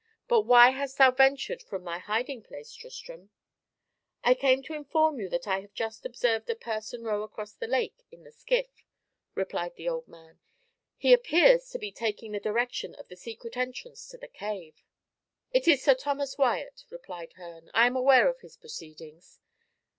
But 0.27 0.47
why 0.47 0.71
hast 0.71 0.97
thou 0.97 1.11
ventured 1.11 1.61
from 1.61 1.83
thy 1.83 1.99
hiding 1.99 2.41
place, 2.41 2.73
Tristram?" 2.73 3.29
"I 4.23 4.33
came 4.33 4.63
to 4.63 4.73
inform 4.73 5.19
you 5.19 5.29
that 5.29 5.47
I 5.47 5.59
have 5.61 5.75
just 5.75 6.07
observed 6.07 6.49
a 6.49 6.55
person 6.55 7.03
row 7.03 7.21
across 7.21 7.53
the 7.53 7.67
lake 7.67 8.03
in 8.09 8.23
the 8.23 8.31
skiff," 8.31 8.83
replied 9.35 9.75
the 9.75 9.87
old 9.87 10.07
man. 10.07 10.39
"He 10.97 11.13
appears 11.13 11.69
to 11.69 11.77
be 11.77 11.91
taking 11.91 12.31
the 12.31 12.39
direction 12.39 12.95
of 12.95 13.09
the 13.09 13.15
secret 13.15 13.55
entrance 13.55 14.07
to 14.07 14.17
the 14.17 14.27
cave." 14.27 14.73
"It 15.51 15.67
is 15.67 15.83
Sir 15.83 15.93
Thomas 15.93 16.35
Wyat," 16.35 16.83
replied 16.89 17.33
Herne, 17.33 17.69
"I 17.75 17.85
am 17.85 17.95
aware 17.95 18.27
of 18.27 18.39
his 18.39 18.57
proceedings. 18.57 19.39